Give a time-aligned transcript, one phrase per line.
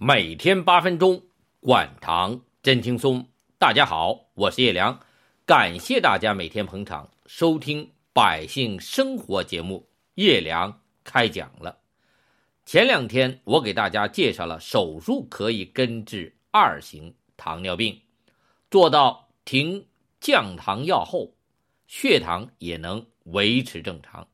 [0.00, 1.24] 每天八分钟，
[1.58, 3.26] 管糖真轻松。
[3.58, 5.00] 大家好，我是叶良，
[5.44, 9.88] 感谢大家每天捧场收听百姓生活节目。
[10.14, 11.80] 叶良开讲了。
[12.64, 18.00] 前两天我给大家介绍了手术可以根治二型糖尿病，
[18.70, 19.84] 做到停
[20.20, 21.34] 降糖药后，
[21.88, 24.28] 血糖也能维持正常，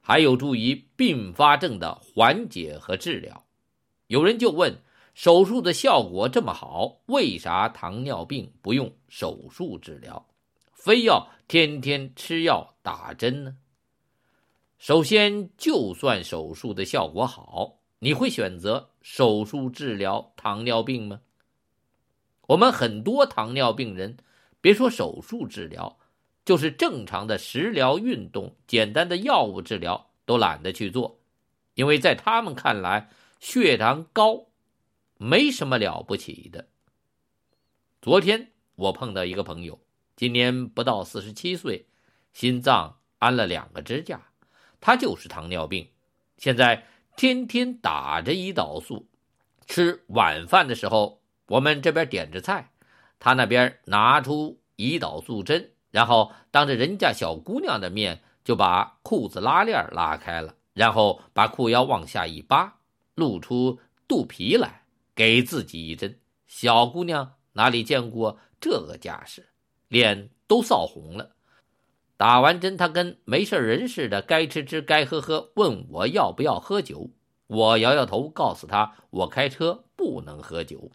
[0.00, 3.44] 还有助于并发症的缓解和治疗。
[4.12, 4.76] 有人就问：
[5.14, 10.26] 手术的效果这么好，为啥糖尿病不用手术治疗，
[10.74, 13.56] 非要天天吃药打针呢？
[14.76, 21.22] 首先，就算手术的效果好，你会选择手术治疗糖尿病吗？
[22.48, 24.18] 我们很多糖尿病人，
[24.60, 25.96] 别说手术治疗，
[26.44, 31.18] 就是正常的食疗、运动、简单的药物治疗都懒得去做，
[31.76, 33.08] 因为在他们看来，
[33.42, 34.46] 血糖高，
[35.16, 36.68] 没什么了不起的。
[38.00, 39.80] 昨天我碰到一个朋友，
[40.14, 41.88] 今年不到四十七岁，
[42.32, 44.28] 心脏安了两个支架，
[44.80, 45.90] 他就是糖尿病，
[46.36, 49.08] 现在天天打着胰岛素，
[49.66, 52.70] 吃晚饭的时候，我们这边点着菜，
[53.18, 62.78] 他那边拿出胰岛素针，然后当着人家小姑娘的面就把裤子拉链拉开了，然后把裤腰往下一扒。
[63.14, 66.18] 露出肚皮来，给自己一针。
[66.46, 69.48] 小姑娘哪里见过这个架势，
[69.88, 71.36] 脸都臊红了。
[72.16, 77.10] 打完针，她跟没事人似的，该吃吃，该喝喝，问我要不要喝酒。
[77.46, 80.92] 我摇摇头，告诉她我开车不能喝酒。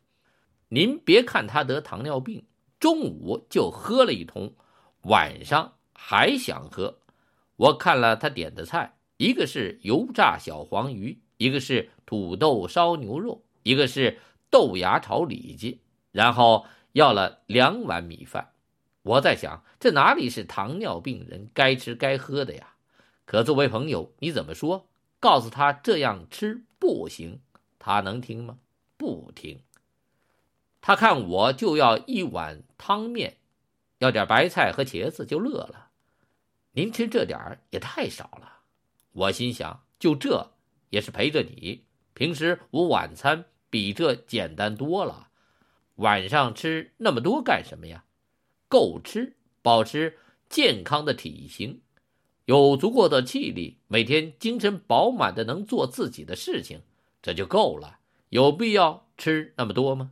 [0.69, 2.45] 您别看她得糖尿病，
[2.79, 4.55] 中午就喝了一通，
[5.03, 6.99] 晚上还想喝。
[7.57, 11.21] 我看了她点的菜，一个是油炸小黄鱼。
[11.37, 14.19] 一个是土豆烧牛肉，一个是
[14.49, 15.81] 豆芽炒里脊，
[16.13, 18.53] 然后要了两碗米饭。
[19.03, 22.75] 我在想，这哪里是糖尿病人该吃该喝的呀？
[23.25, 24.87] 可作为朋友，你怎么说？
[25.19, 27.41] 告诉他这样吃不行，
[27.77, 28.57] 他能听吗？
[28.95, 29.59] 不听。
[30.79, 33.35] 他看我就要一碗汤面，
[33.97, 35.89] 要点白菜和茄子，就乐了。
[36.71, 38.59] 您吃这点儿也太少了。
[39.11, 40.53] 我心想，就这。
[40.89, 41.83] 也是陪着你。
[42.17, 45.29] 平时我晚餐比这简单多了，
[45.97, 48.05] 晚上吃那么多干什么呀？
[48.67, 50.17] 够吃，保持
[50.49, 51.81] 健康的体型，
[52.45, 56.81] 有足够的气力，每天精神饱满的能做自己的事情，
[57.21, 57.99] 这就够了。
[58.29, 60.11] 有必要吃那么多吗？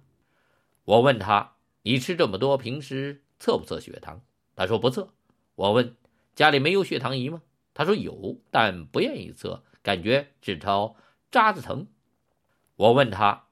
[0.84, 4.22] 我问他：“你吃这么多，平时测不测血糖？”
[4.56, 5.10] 他说不测。
[5.56, 5.96] 我问
[6.36, 7.42] ：“家里没有血糖仪吗？”
[7.74, 9.64] 他说有，但不愿意测。
[9.82, 10.96] 感觉指头
[11.32, 11.88] 扎子疼，
[12.76, 13.46] 我问他：“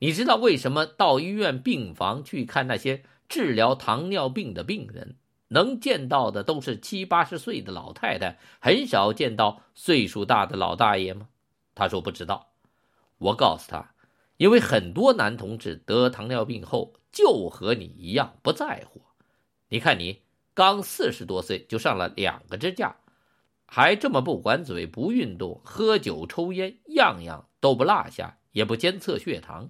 [0.00, 5.16] 你知道为什么到医院病房去看那些治疗糖尿病的病人，
[5.48, 11.28] 能见到的都是七八十岁的老太太，很少见到岁数大的老大爷吗？”
[11.74, 12.52] 他说不知道。
[13.18, 13.94] 我告诉他
[14.38, 19.02] ：“因为很多男同志得糖尿病后，就和你一样不在乎。
[19.68, 20.22] 你看你
[20.54, 22.96] 刚四十多岁就上了两个支架。”
[23.66, 29.68] 还这么不管嘴，不运动，喝酒抽烟，样样都不落下，也不监测血糖。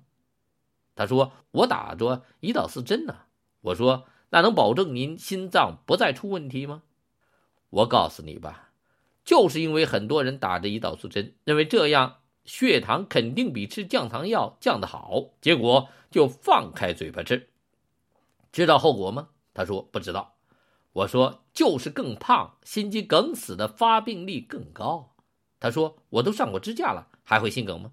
[0.95, 3.23] 他说：“我打着胰岛素针呢。”
[3.63, 6.85] 我说：“那能保证您心脏不再出问题吗？”
[7.71, 8.71] 我告诉你吧，
[9.25, 17.49] 就是因为很多人打着胰岛素针，认为这样血糖肯定比吃降糖药降得好，结果就放开嘴巴吃。
[18.53, 19.31] 知道后果吗？
[19.53, 20.37] 他说：“不知道。”
[20.95, 25.17] 我说就是更胖，心肌梗死的发病率更高。
[25.59, 27.91] 他说我都上过支架了，还会心梗吗？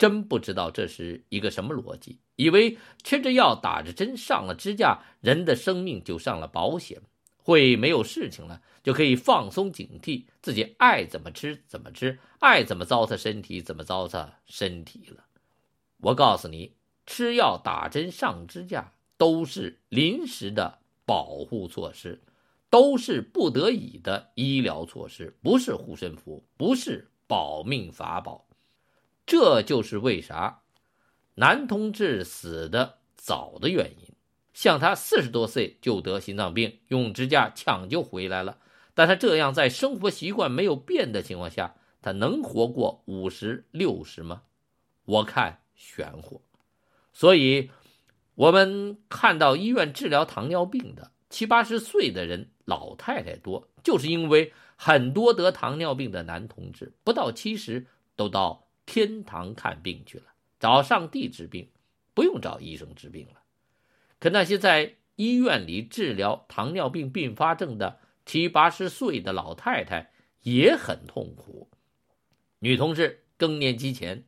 [0.00, 7.02] 真不知道这是一个什么逻辑，以为吃着药打着针上了支架，人的生命就上了保险，
[7.36, 15.26] 会没有事情了，就可以放松警惕，自己爱怎么吃怎么吃，爱怎么糟蹋身体怎么糟蹋身体了。
[15.98, 16.72] 我告诉你，
[17.06, 20.80] 吃药打针上支架都是临时的。
[21.06, 22.20] 保护措施
[22.70, 28.46] 都是不得已的医疗措施，不是护身符，不是保命法宝。
[29.30, 30.62] 这就是为啥
[31.36, 34.08] 男同志死的早的原因。
[34.52, 38.58] 像他四十多岁就得心脏病，用支架抢救回来了，
[38.92, 44.42] 但他这样在生活习惯没有变的情况下，他能活过五十六十吗？
[45.04, 46.42] 我看玄乎。
[47.12, 47.70] 所以。
[48.36, 57.86] 我们看到医院治疗糖尿病的七八十岁的人，老太太多，就是因为很多得糖尿病的男同志不到七十
[58.16, 60.24] 都到天堂看病去了。
[60.58, 61.70] 找上帝治病，
[62.12, 63.40] 不用找医生治病了。
[64.18, 70.10] 可那些在医院里治疗糖尿病并发症的七八十岁的老太太
[70.42, 71.70] 也很痛苦。
[72.58, 74.24] 女同志更年期前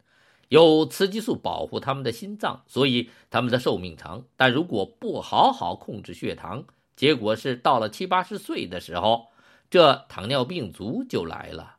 [0.49, 4.25] 有雌激素保护他们的心脏，所以他们的寿命长。
[4.37, 6.65] 但如果不好好控制血糖，
[6.95, 9.33] 结果是到了七八十岁的时候，
[9.69, 11.79] 这糖尿病足就来了。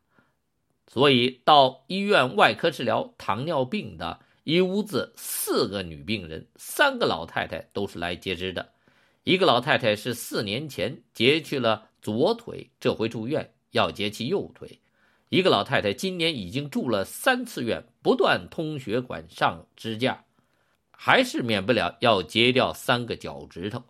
[0.94, 4.20] 所以到医院外科治疗糖尿病的。
[4.44, 8.70] 一屋子四个女病人，三个老太太都是来截肢的。
[9.24, 14.80] 一个老太太是四年前截去了左腿，这回住院要截其右腿。
[15.30, 20.24] 一个老太太今年已经住了三次院，不断通血管上支架，
[20.92, 23.82] 还是免不了要截掉三个脚趾头。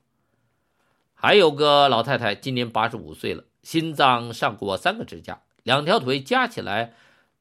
[1.14, 6.94] 还有个老太太今年八十五岁了，心脏上过三个支架，两条腿加起来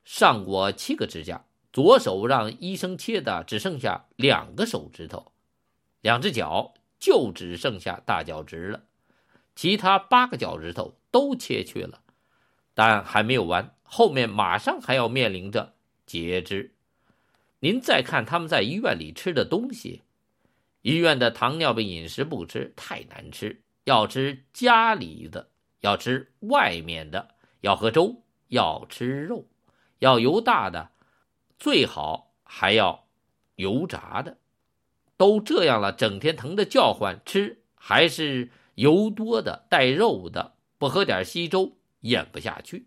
[0.05, 1.45] 上过七个指甲。
[1.73, 5.33] 左手让医生切的只剩下两个手指头，
[6.03, 8.83] 两只脚就只剩下大脚趾了，
[9.57, 12.03] 其他八个脚趾头都切去了。
[12.75, 15.73] 但还没有完，后面马上还要面临着
[16.05, 16.75] 截肢。
[17.61, 20.03] 您再看他们在医院里吃的东西，
[20.83, 25.49] 医院的糖尿病饮食不吃太难吃，要吃家里的，
[25.81, 27.32] 要吃外面的，
[27.63, 29.47] 要喝粥，要吃肉，
[29.99, 30.91] 要油大的。
[31.59, 33.07] 最好还要
[33.55, 34.39] 油炸的，
[35.17, 42.87] 都这样了，整天疼的叫唤，吃还是油多的带肉的，不喝点稀粥咽不下去。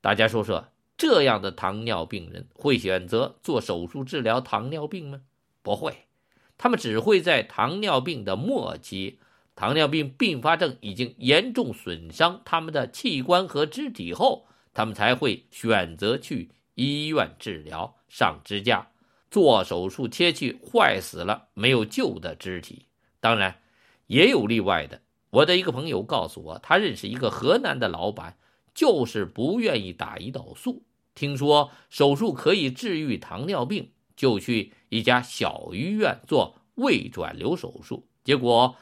[0.00, 5.20] 大家说说，这样的糖尿病人会选择做手术治疗糖尿病吗？
[5.62, 6.06] 不会，
[6.56, 9.20] 他们只会在糖尿病的末期，
[9.58, 16.52] 糖尿病并发症已经严重损伤他们的器官和肢体后，他们才会选择去。
[16.76, 18.86] 医院治疗上支架，
[19.32, 22.86] 做手术切去坏死了没有救的肢体。
[23.18, 23.60] 当然，
[24.06, 25.00] 也有例外的。
[25.30, 28.38] 我的一个朋友告诉我，他认识一个河南的老板，
[28.74, 30.84] 就是不愿意打胰岛素。
[31.16, 38.06] 听说手术可以治愈糖尿病，就去一家小医院做胃转流手术。
[38.22, 38.76] 结果，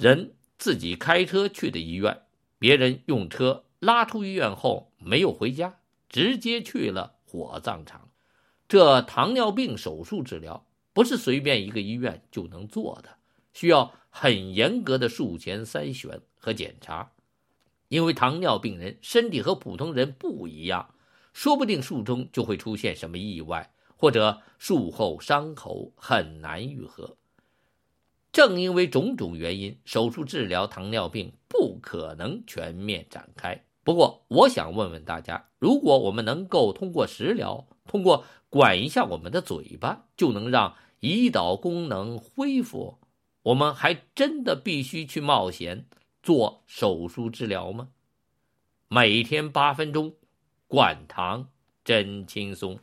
[0.00, 2.22] 人自己开车去的医院，
[2.58, 7.16] 别人用车拉出医院后没有回家，直接去了。
[7.26, 8.08] 火葬场，
[8.66, 13.10] 这糖尿病手术治疗不是随便一个医院就能做的，
[13.52, 17.12] 需要很严格的术前筛选和检查。
[17.88, 20.94] 因为糖尿病人身体和普通人不一样，
[21.34, 27.18] 说不定术中就会出现什么意外，或者术后伤口很难愈合。
[28.32, 33.64] 正因为种种原因，手术治疗糖尿病不可能全面展开。
[33.82, 42.98] 不过，我想问问大家：如果我们能够通过食疗，通过管一下我们的嘴巴，就能让胰岛功能恢复，
[43.42, 45.86] 我们还真的必须去冒险
[46.22, 47.88] 做手术治疗吗？
[48.86, 50.14] 每天八分钟，
[50.68, 51.48] 灌糖
[51.82, 52.78] 真轻松。